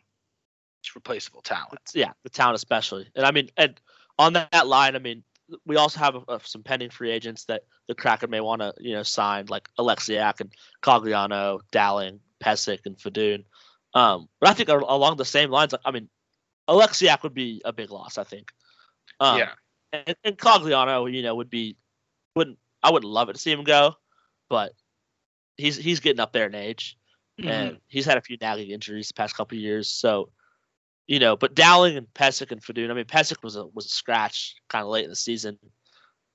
[0.93, 1.79] replaceable talent.
[1.93, 3.07] Yeah, the town especially.
[3.15, 3.79] And I mean, and
[4.19, 5.23] on that, that line, I mean,
[5.65, 8.93] we also have uh, some pending free agents that the Kraken may want to, you
[8.93, 13.45] know, sign, like Oleksiak and Cogliano, Dowling, Pysyk, and Fedun.
[13.93, 16.09] Um, but I think along the same lines, I mean,
[16.67, 18.17] Oleksiak would be a big loss.
[18.17, 18.51] I think.
[19.19, 19.51] Um, yeah.
[19.93, 21.77] and, and Cogliano, you know, would be
[22.35, 23.95] wouldn't I wouldn't love it to see him go,
[24.49, 24.73] but
[25.57, 26.97] he's he's getting up there in age,
[27.39, 27.49] Mm-hmm.
[27.49, 29.89] and he's had a few nagging injuries the past couple of years.
[29.89, 30.29] So,
[31.07, 32.89] you know, but Dowling and Pysyk and Fedun.
[32.89, 35.59] I mean, Pysyk was a was a scratch kind of late in the season.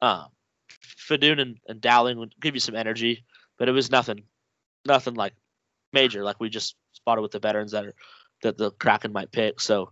[0.01, 0.27] Um,
[1.09, 3.25] Fedun and, and Dowling would give you some energy,
[3.59, 4.23] but it was nothing,
[4.87, 5.35] nothing like
[5.93, 7.95] major like we just spotted with the veterans that are
[8.43, 9.61] that the Kraken might pick.
[9.61, 9.91] So,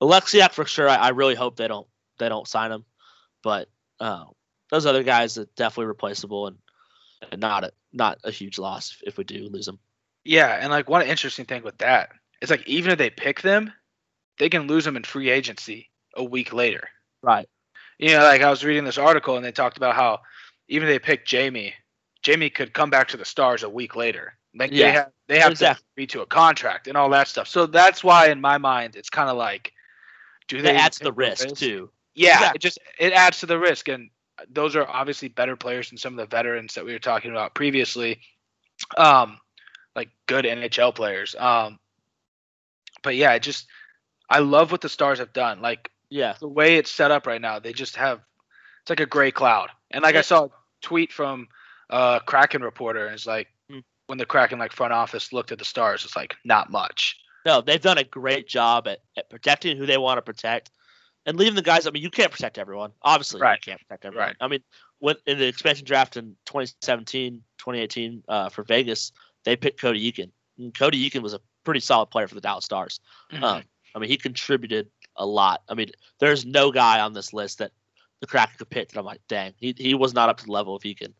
[0.00, 0.88] Oleksiak for sure.
[0.88, 1.86] I, I really hope they don't
[2.18, 2.84] they don't sign him,
[3.42, 4.24] but uh,
[4.70, 6.56] those other guys are definitely replaceable and,
[7.32, 9.78] and not a not a huge loss if, if we do lose them.
[10.24, 13.72] Yeah, and like one interesting thing with that, it's like even if they pick them,
[14.40, 16.88] they can lose them in free agency a week later.
[17.22, 17.46] Right.
[17.98, 20.20] You know, like I was reading this article and they talked about how
[20.68, 21.74] even if they pick Jamie,
[22.22, 24.32] Jamie could come back to the Stars a week later.
[24.58, 25.82] Like they have they have exactly.
[25.82, 27.48] to agree to a contract and all that stuff.
[27.48, 29.72] So that's why in my mind it's kind of like
[30.48, 31.90] do they That adds to the take risk too.
[32.14, 32.56] Yeah, Exactly.
[32.56, 34.08] it just it adds to the risk and
[34.48, 37.54] those are obviously better players than some of the veterans that we were talking about
[37.54, 38.20] previously.
[38.96, 39.38] Um
[39.94, 41.36] like good NHL players.
[41.38, 41.78] Um
[43.02, 43.66] but yeah, it just
[44.30, 45.60] I love what the Stars have done.
[45.60, 46.34] Like Yeah.
[46.40, 48.20] the way it's set up right now, they just have
[48.82, 49.70] it's like a gray cloud.
[49.90, 50.50] And like I saw a
[50.82, 51.48] tweet from
[51.90, 53.82] uh Kraken reporter, and it's like Mm.
[54.06, 57.16] when the Kraken like front office looked at the Stars, it's like not much.
[57.46, 60.70] No, they've done a great job at, at protecting who they want to protect
[61.26, 61.86] and leaving the guys.
[61.86, 62.92] I mean, you can't protect everyone.
[63.02, 63.58] Obviously, Right.
[63.64, 64.28] you can't protect everyone.
[64.28, 64.36] Right.
[64.40, 64.60] I mean,
[64.98, 69.12] when in the expansion draft in 2017, 2018 uh, for Vegas,
[69.44, 70.30] they picked Cody Eakin.
[70.58, 73.00] And Cody Eakin was a pretty solid player for the Dallas Stars.
[73.32, 73.44] Mm-hmm.
[73.44, 73.62] Um,
[73.94, 75.62] I mean, he contributed a lot.
[75.68, 77.72] I mean, there's no guy on this list that
[78.20, 80.52] the Kraken could pick that I'm like, dang, he he was not up to the
[80.52, 81.12] level of Eakin.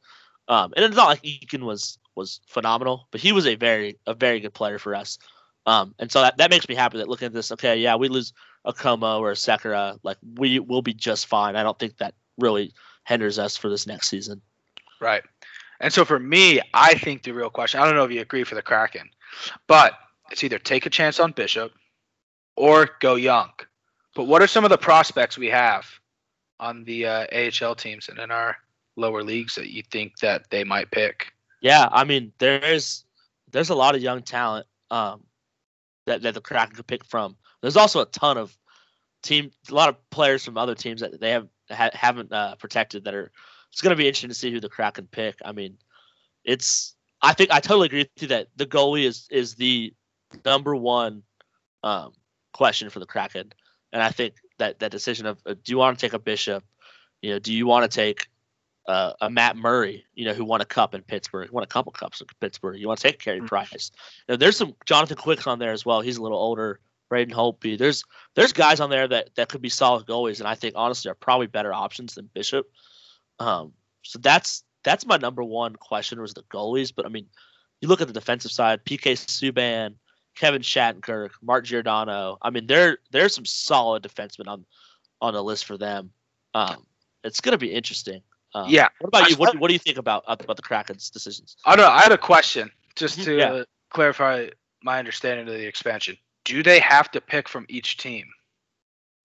[0.49, 4.15] Um, and it's not like Eakin was was phenomenal, but he was a very a
[4.15, 5.19] very good player for us.
[5.67, 8.09] Um, and so that, that makes me happy that looking at this, okay, yeah, we
[8.09, 8.33] lose
[8.65, 11.55] a Comeau or a Sekera, like we will be just fine.
[11.55, 12.73] I don't think that really
[13.07, 14.41] hinders us for this next season.
[15.01, 15.23] Right.
[15.81, 18.45] And so for me, I think the real question, I don't know if you agree
[18.45, 19.11] for the Kraken,
[19.67, 19.95] but
[20.31, 21.73] it's either take a chance on Bishop
[22.61, 23.51] or go young.
[24.15, 25.87] But what are some of the prospects we have
[26.59, 28.57] on the uh, AHL teams and in our
[28.97, 31.33] lower leagues that you think that they might pick?
[31.63, 33.05] Yeah, I mean, there's
[33.51, 35.25] there's a lot of young talent um,
[36.07, 37.35] that that the Kraken could pick from.
[37.63, 38.57] There's also a ton of
[39.23, 43.05] team, a lot of players from other teams that they have ha- haven't uh, protected
[43.05, 43.33] that are.
[43.73, 45.37] It's going to be interesting to see who the Kraken pick.
[45.45, 45.79] I mean,
[46.45, 46.95] it's.
[47.23, 49.95] I think I totally agree with you that the goalie is is the
[50.45, 51.23] number one
[51.83, 52.13] um,
[52.53, 53.53] question for the Kraken,
[53.93, 56.65] and I think that that decision of uh, do you want to take a Bishop,
[57.23, 58.29] you know, do you want to take
[58.89, 61.93] uh, a Matt Murray, you know, who won a cup in Pittsburgh, won a couple
[61.93, 62.79] cups in Pittsburgh.
[62.79, 63.47] You want to take Carey Mm-hmm.
[63.47, 63.91] Price.
[64.29, 66.01] Now, there's some Jonathan Quicks on there as well.
[66.01, 66.81] He's a little older.
[67.11, 67.77] Braden Holtby.
[67.77, 68.05] There's
[68.37, 71.15] there's guys on there that that could be solid goalies, and I think honestly are
[71.17, 72.71] probably better options than Bishop.
[73.39, 76.93] Um, so that's that's my number one question was the goalies.
[76.95, 77.27] But I mean,
[77.81, 79.97] you look at the defensive side: PK Subban,
[80.41, 82.39] Kevin Shattenkirk, Mark Giordano.
[82.41, 84.65] I mean, there there's some solid defensemen on
[85.21, 86.13] on the list for them.
[86.55, 86.87] Um,
[87.23, 88.23] it's going to be interesting.
[88.55, 88.89] Um, Yeah.
[89.01, 89.37] What about you?
[89.37, 91.59] What, what do you think about about the Kraken's decisions?
[91.67, 91.93] I don't know.
[91.93, 93.53] I had a question just Mhm, to yeah.
[93.53, 94.49] uh, clarify
[94.83, 96.17] my understanding of the expansion.
[96.47, 98.27] Do they have to pick from each team?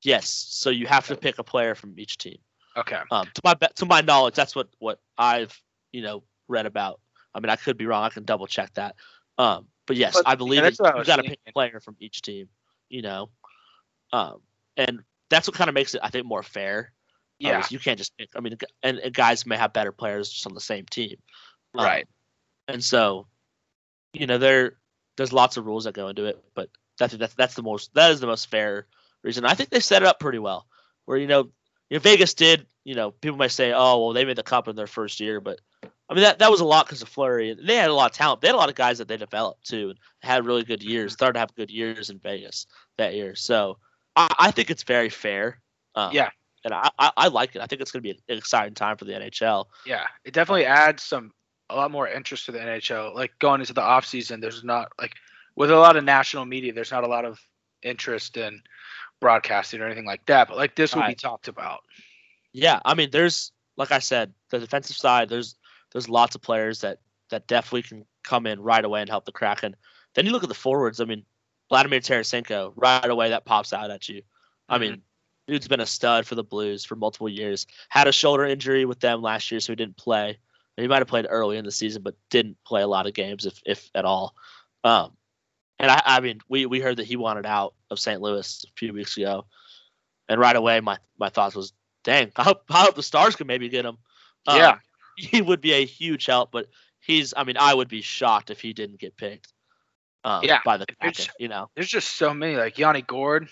[0.01, 0.27] Yes.
[0.27, 2.39] So you have to pick a player from each team.
[2.75, 2.99] Okay.
[3.09, 5.57] Um, to my to my knowledge, that's what what I've
[5.93, 6.99] you know read about.
[7.33, 8.03] I mean, I could be wrong.
[8.03, 8.95] I can double check that.
[9.37, 11.95] Um, but yes, But, I believe that's that you got to pick a player from
[11.99, 12.49] each team.
[12.89, 13.29] You know,
[14.13, 14.41] um,
[14.77, 16.91] and that's what kind of makes it, I think, more fair.
[16.91, 17.59] uh, Yeah.
[17.59, 18.29] is you can't just pick.
[18.35, 21.17] I mean, and, and guys may have better players just on the same team.
[21.77, 22.07] Um, Right.
[22.67, 23.27] And so,
[24.13, 24.77] you know, there
[25.17, 28.11] there's lots of rules that go into it, but that's that's that's the most that
[28.11, 28.87] is the most fair
[29.23, 29.45] reason.
[29.45, 30.67] I think they set it up pretty well.
[31.05, 31.49] Where you know,
[31.89, 32.65] you know Vegas did.
[32.83, 35.41] You know, people might say, oh well, they made the cup in their first year,
[35.41, 35.59] but
[36.09, 37.55] I mean that that was a lot because of Fleury.
[37.59, 38.41] They had a lot of talent.
[38.41, 41.13] They had a lot of guys that they developed too, and had really good years.
[41.13, 43.35] Started to have good years in Vegas that year.
[43.35, 43.77] So
[44.15, 45.61] I, I think it's very fair.
[45.95, 46.29] Um, Yeah.
[46.63, 47.61] And I, I, I like it.
[47.61, 49.65] I think it's going to be an exciting time for the NHL.
[49.85, 50.05] Yeah.
[50.23, 51.31] It definitely adds some
[51.69, 53.13] a lot more interest to the NHL.
[53.13, 55.13] Like going into the off season, there's not like
[55.55, 57.39] with a lot of national media, there's not a lot of
[57.83, 58.61] interest in
[59.21, 60.47] broadcasting or anything like that.
[60.47, 61.81] But like this will be talked about.
[62.51, 65.29] Yeah, I mean, there's like I said, the defensive side.
[65.29, 65.55] There's
[65.95, 69.31] there's lots of players that that definitely can come in right away and help the
[69.31, 69.77] Kraken.
[70.13, 70.99] Then you look at the forwards.
[70.99, 71.23] I mean,
[71.69, 74.21] Vladimir Tarasenko right away that pops out at you.
[74.67, 75.01] I mean,
[75.47, 77.65] dude's been a stud for the Blues for multiple years.
[77.87, 80.37] Had a shoulder injury with them last year, so he didn't play.
[80.75, 83.45] He might have played early in the season, but didn't play a lot of games,
[83.45, 84.35] if if at all.
[84.83, 85.13] Um,
[85.79, 88.21] and I, I mean, we we heard that he wanted out of St.
[88.21, 89.45] Louis a few weeks ago,
[90.27, 91.71] and right away my my thoughts was,
[92.03, 93.97] dang, I hope I hope the Stars can maybe get him.
[94.45, 94.77] Um, Yeah.
[95.17, 96.67] He would be a huge help, but
[96.99, 97.33] he's.
[97.35, 99.53] I mean, I would be shocked if he didn't get picked.
[100.23, 100.85] Um, Yeah, by the
[101.39, 103.47] you know, There's just so many like Yanni Gourde.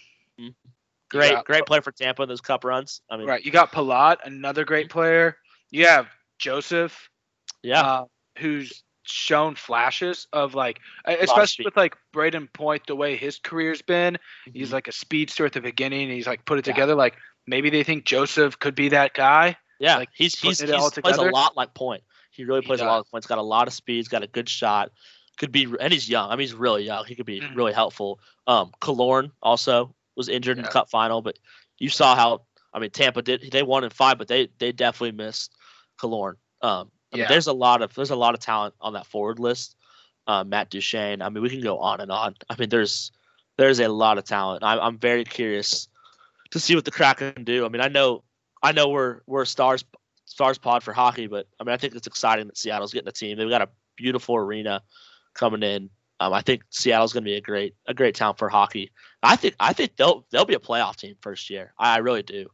[1.09, 3.01] great, got- great player for Tampa in those cup runs.
[3.09, 3.43] I mean, Right.
[3.45, 5.37] You got Palat, another great player.
[5.69, 6.07] You have
[6.39, 7.09] Joseph,
[7.61, 8.05] yeah, uh,
[8.39, 14.17] who's shown flashes of like, especially with like Brayden Point, the way his career's been.
[14.51, 14.73] He's Mhm.
[14.73, 16.03] like a speedster at the beginning.
[16.03, 16.73] And he's like put it Yeah.
[16.73, 16.95] together.
[16.95, 19.57] Like maybe they think Joseph could be that guy.
[19.83, 19.97] Yeah.
[19.97, 20.69] like, he's he's, he's
[20.99, 22.03] plays a lot like Point.
[22.31, 23.27] He really He plays a lot of points.
[23.27, 23.97] Got a lot of speed.
[23.97, 24.91] He's got a good shot.
[25.37, 26.29] Could be, and he's young.
[26.29, 27.05] I mean, he's really young.
[27.05, 27.55] He could be Mhm.
[27.55, 28.19] really helpful.
[28.47, 31.37] Um, Killorn also was injured in the cup final, but
[31.79, 32.41] you saw how.
[32.73, 33.51] I mean, Tampa did.
[33.51, 35.53] They won in five, but they they definitely missed
[35.99, 36.35] Killorn.
[36.61, 37.27] Um, I mean, Yeah.
[37.27, 39.75] there's a lot of there's a lot of talent on that forward list.
[40.27, 41.21] Uh, Matt Duchene.
[41.21, 42.35] I mean, we can go on and on.
[42.49, 43.11] I mean, there's
[43.57, 44.63] there's a lot of talent.
[44.63, 45.87] I'm I'm very curious
[46.51, 47.65] to see what the Kraken do.
[47.65, 48.23] I mean, I know
[48.63, 49.83] I know we're we're stars
[50.25, 53.11] stars pod for hockey, but I mean, I think it's exciting that Seattle's getting a
[53.11, 53.37] team.
[53.37, 54.81] They've got a beautiful arena
[55.35, 55.89] coming in.
[56.19, 58.91] Um, I think Seattle's going to be a great a great town for hockey.
[59.21, 61.73] I think I think they'll they'll be a playoff team first year.
[61.77, 62.47] I, I really do.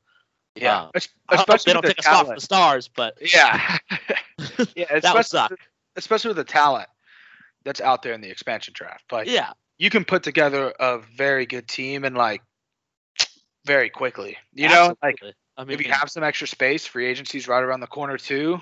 [0.55, 0.83] Yeah.
[0.83, 2.39] Uh, Es- I especially they don't with the take a spot from talent.
[2.39, 3.77] the Stars, but Yeah.
[4.75, 4.85] yeah.
[4.91, 5.57] would Especially,
[5.95, 6.89] especially with the talent
[7.63, 9.11] that's out there in the expansion draft.
[9.11, 12.41] Like yeah, you can put together a very good team and like
[13.65, 14.37] very quickly.
[14.53, 15.35] You know, like absolutely.
[15.59, 18.59] I mean, if you have some extra space, free agency's right around the corner too.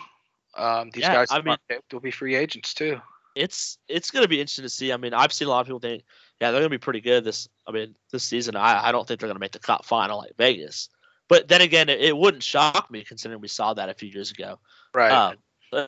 [0.56, 3.00] Um, these Yeah, guys I mean- picked will be free agents too.
[3.36, 4.92] it's it's going to be interesting to see.
[4.92, 6.04] I mean, I've seen a lot of people think
[6.42, 7.48] yeah, they're gonna be pretty good this.
[7.68, 10.36] I mean, this season, I, I don't think they're gonna make the cup final like
[10.38, 10.90] Vegas.
[11.30, 14.32] But then again, it, it wouldn't shock me considering we saw that a few years
[14.32, 14.60] ago.
[14.94, 15.12] Right.
[15.12, 15.36] Um,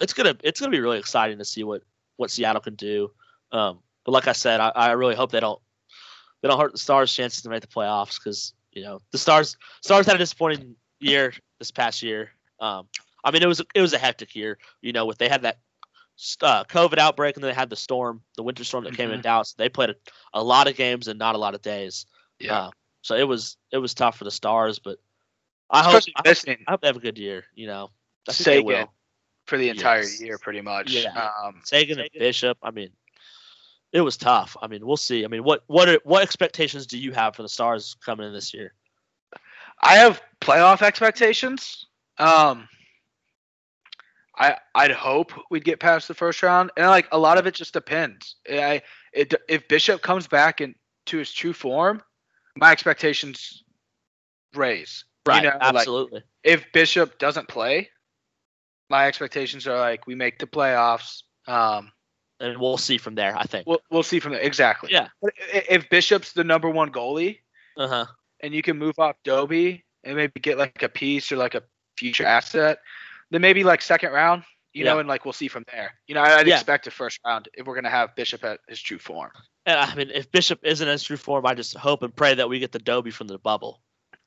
[0.02, 1.82] it's gonna it's gonna be really exciting to see what
[2.18, 3.12] what Seattle can do.
[3.52, 5.60] Um, but like I said, I, I really hope they don't
[6.42, 9.58] they don't hurt the Stars' chances to make the playoffs because you know the Stars
[9.82, 12.32] Stars had a disappointing year this past year.
[12.60, 12.88] Um,
[13.24, 14.58] I mean it was it was a hectic year.
[14.82, 15.60] You know, with they had that
[16.42, 19.20] uh, COVID outbreak and then they had the storm, the winter storm that came in
[19.20, 19.24] Mhm.
[19.24, 19.54] Dallas.
[19.54, 19.96] They played a,
[20.34, 22.06] a lot of games and not a lot of days.
[22.40, 22.58] yeah.
[22.60, 25.00] Uh, so it was it was tough for the Stars, but
[25.70, 27.46] I hope, I hope I hope they have a good year.
[27.54, 27.92] You know,
[28.28, 28.88] I Seguin
[29.46, 30.22] for the entire Yes.
[30.22, 30.92] year, pretty much.
[30.94, 31.32] Yeah.
[31.44, 32.58] Um, Seguin and Bishop.
[32.62, 32.90] I mean,
[33.94, 34.58] it was tough.
[34.62, 35.24] I mean, we'll see.
[35.24, 38.34] I mean, what what are, what expectations do you have for the Stars coming in
[38.34, 38.74] this year?
[39.82, 41.86] I have playoff expectations.
[42.18, 42.68] Um,
[44.38, 47.54] I I'd hope we'd get past the first round, and like a lot of it
[47.54, 48.36] just depends.
[48.50, 48.82] I
[49.14, 52.02] it, if Bishop comes back into his true form,
[52.56, 53.64] my expectations
[54.56, 55.06] raise.
[55.26, 55.44] Right.
[55.44, 56.24] You know, like absolutely.
[56.44, 57.90] if Bishop doesn't play,
[58.90, 61.24] my expectations are like we make the playoffs.
[61.48, 61.92] Um,
[62.40, 63.36] and we'll see from there.
[63.36, 63.68] I think.
[63.68, 64.92] we'll we'll see from there exactly.
[64.92, 65.10] Yeah.
[65.22, 67.40] But if Bishop's the number one goalie,
[67.76, 68.06] Uh huh.
[68.42, 71.64] And you can move off Doby and maybe get like a piece or like a
[71.98, 72.80] future asset,
[73.32, 75.94] then maybe like second round, you know, and like we'll see from there.
[76.08, 76.56] You know, I'd Yeah.
[76.56, 79.32] expect a first round if we're gonna have Bishop at his true form.
[79.66, 82.34] And I mean, if Bishop isn't in his true form, I just hope and pray
[82.36, 83.82] that we get the Dobie from the bubble.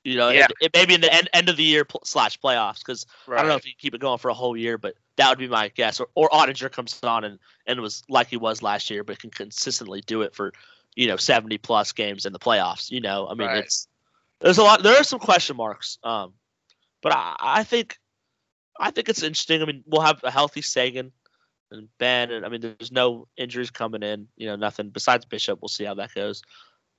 [0.04, 0.46] You know, Yeah.
[0.46, 3.38] it, it maybe in the end, end of the year pl- slash playoffs because Right.
[3.38, 5.38] I don't know if you keep it going for a whole year, but that would
[5.38, 6.00] be my guess.
[6.00, 9.30] Or or Oettinger comes on and and was like he was last year, but can
[9.30, 10.52] consistently do it for
[10.96, 12.90] you know seventy plus games in the playoffs.
[12.90, 13.58] You know, I mean, Right.
[13.64, 13.86] it's
[14.42, 14.82] there's a lot.
[14.82, 15.98] There are some question marks.
[16.02, 16.34] Um,
[17.02, 17.98] but I, I think
[18.78, 19.62] I think it's interesting.
[19.62, 21.12] I mean, we'll have a healthy Seguin
[21.70, 24.28] and Benn, and I mean, there's no injuries coming in.
[24.36, 25.60] You know, nothing besides Bishop.
[25.60, 26.42] We'll see how that goes.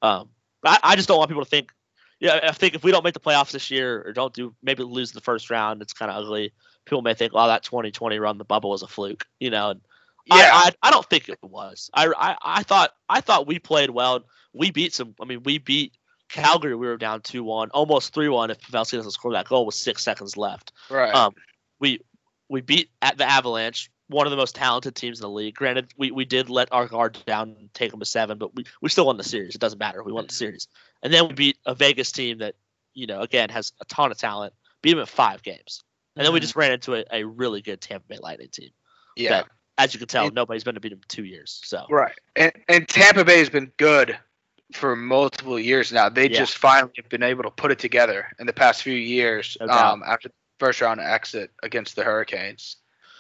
[0.02, 0.30] Um,
[0.62, 1.72] but I, I just don't want people to think.
[2.20, 4.84] Yeah, I think if we don't make the playoffs this year or don't do maybe
[4.84, 6.54] lose the first round, it's kind of ugly.
[6.86, 9.72] People may think, "Oh, that 2020 run the bubble was a fluke," you know.
[9.72, 9.82] And
[10.26, 10.36] Yeah.
[10.54, 11.90] I, I, I don't think it was.
[11.94, 14.24] I, I, I thought I thought we played well.
[14.54, 15.16] We beat some.
[15.22, 15.94] I mean, we beat
[16.34, 16.76] Calgary.
[16.76, 18.50] We were down two one, almost three one.
[18.50, 21.14] If Pavelski doesn't score that goal with six seconds left, right.
[21.14, 21.34] um,
[21.80, 22.00] we
[22.50, 25.56] we beat at the Avalanche, one of the most talented teams in the league.
[25.56, 28.66] Granted, we, we did let our guard down and take them to seven, but we,
[28.82, 29.56] we still won the series.
[29.56, 30.04] It doesn't matter.
[30.04, 30.68] We won the series,
[31.02, 32.56] and then we beat a Vegas team that
[32.94, 34.54] you know again has a ton of talent.
[34.82, 35.82] Beat them in five games,
[36.16, 36.44] and then we Mhm.
[36.44, 38.70] just ran into a, a really good Tampa Bay Lightning team.
[39.16, 39.30] yeah.
[39.30, 41.62] that- As you can tell, It- nobody's been to beat them in two years.
[41.64, 42.14] So Right.
[42.36, 44.20] And and Tampa Bay has been good
[44.74, 46.10] for multiple years now.
[46.10, 46.40] They Yeah.
[46.40, 49.70] just finally have been able to put it together in the past few years doubt.
[49.70, 52.78] um, after the first round exit against the Hurricanes.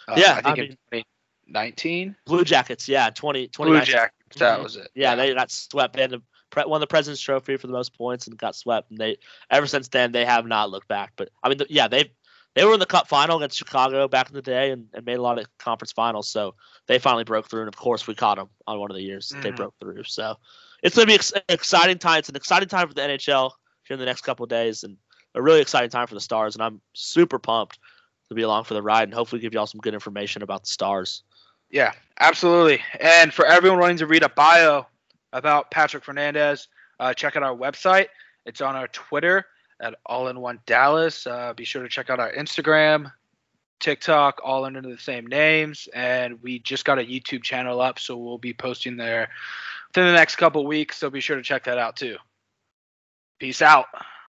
[0.07, 1.03] Uh, Yeah, I think I in mean-
[1.47, 2.15] 2019.
[2.25, 3.93] Blue Jackets, yeah, 20, Blue 2019.
[3.93, 4.63] Jackets, that Mhm.
[4.63, 4.91] was it.
[4.95, 5.95] Yeah, they got swept.
[5.95, 6.07] They
[6.49, 8.89] pre- won the President's Trophy for the most points and got swept.
[8.91, 9.17] And they
[9.49, 11.13] ever since then they have not looked back.
[11.15, 12.11] But I mean, yeah, they
[12.55, 15.17] they were in the Cup final against Chicago back in the day and, and made
[15.17, 16.29] a lot of conference finals.
[16.29, 16.53] So
[16.85, 17.61] they finally broke through.
[17.61, 20.03] And of course, we caught them on one of the years that they broke through.
[20.03, 20.37] So
[20.83, 22.19] it's gonna be ex- an exciting time.
[22.19, 23.51] It's an exciting time for the NHL
[23.83, 24.97] here in the next couple days, and
[25.33, 26.55] a really exciting time for the Stars.
[26.55, 27.79] And I'm super pumped
[28.29, 30.69] to be along for the ride and hopefully give y'all some good information about the
[30.69, 31.23] Stars.
[31.71, 32.81] Yeah, absolutely.
[32.99, 34.85] And for everyone wanting to read a bio
[35.31, 36.67] about Patrick Fernandez,
[36.99, 38.07] uh, check out our website.
[38.45, 39.45] It's on our Twitter
[39.79, 41.25] at All in One Dallas.
[41.25, 43.11] Uh, be sure to check out our Instagram,
[43.79, 45.87] TikTok, all under the same names.
[45.95, 49.29] And we just got a YouTube channel up, so we'll be posting there
[49.95, 50.97] within the next couple weeks.
[50.97, 52.17] So be sure to check that out too.
[53.39, 53.85] Peace out.